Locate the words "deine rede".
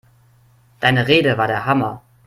0.79-1.37